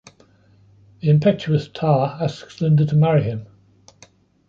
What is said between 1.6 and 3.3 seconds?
Ta asks Linda to marry